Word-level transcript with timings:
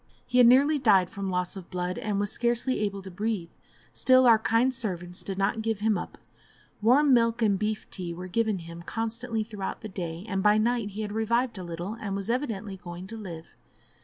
He 0.25 0.39
had 0.39 0.47
nearly 0.47 0.79
died 0.79 1.11
from 1.11 1.29
loss 1.29 1.55
of 1.55 1.69
blood, 1.69 1.99
and 1.99 2.19
was 2.19 2.31
scarcely 2.31 2.79
able 2.79 3.03
to 3.03 3.11
breathe; 3.11 3.51
still, 3.93 4.25
our 4.25 4.39
kind 4.39 4.73
servants 4.73 5.21
did 5.21 5.37
not 5.37 5.61
give 5.61 5.79
him 5.81 5.95
up; 5.95 6.17
warm 6.81 7.13
milk 7.13 7.43
and 7.43 7.59
beef 7.59 7.87
tea 7.91 8.11
were 8.11 8.27
given 8.27 8.57
him 8.65 8.81
constantly 8.81 9.43
through 9.43 9.61
the 9.81 9.87
day; 9.87 10.25
and 10.27 10.41
by 10.41 10.57
night 10.57 10.89
he 10.89 11.03
had 11.03 11.11
revived 11.11 11.59
a 11.59 11.63
little, 11.63 11.93
and 11.93 12.15
was 12.15 12.31
evidently 12.31 12.77
going 12.77 13.05
to 13.05 13.15
live. 13.15 13.53